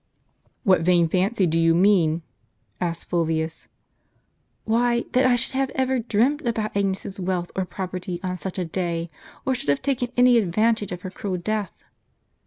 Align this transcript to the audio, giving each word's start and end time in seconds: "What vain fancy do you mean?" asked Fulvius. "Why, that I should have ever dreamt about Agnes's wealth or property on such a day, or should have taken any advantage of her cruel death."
"What 0.63 0.81
vain 0.81 1.07
fancy 1.07 1.45
do 1.45 1.59
you 1.59 1.75
mean?" 1.75 2.23
asked 2.81 3.07
Fulvius. 3.11 3.67
"Why, 4.63 5.05
that 5.11 5.27
I 5.27 5.35
should 5.35 5.51
have 5.53 5.69
ever 5.75 5.99
dreamt 5.99 6.41
about 6.41 6.75
Agnes's 6.75 7.19
wealth 7.19 7.51
or 7.55 7.65
property 7.65 8.19
on 8.23 8.37
such 8.37 8.57
a 8.57 8.65
day, 8.65 9.11
or 9.45 9.53
should 9.53 9.69
have 9.69 9.83
taken 9.83 10.09
any 10.17 10.39
advantage 10.39 10.91
of 10.91 11.03
her 11.03 11.11
cruel 11.11 11.37
death." 11.37 11.83